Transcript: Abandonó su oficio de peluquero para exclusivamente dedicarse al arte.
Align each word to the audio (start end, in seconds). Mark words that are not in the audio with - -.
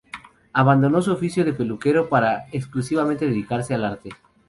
Abandonó 0.53 1.03
su 1.03 1.11
oficio 1.11 1.45
de 1.45 1.53
peluquero 1.53 2.09
para 2.09 2.47
exclusivamente 2.51 3.27
dedicarse 3.27 3.75
al 3.75 3.85
arte. 3.85 4.09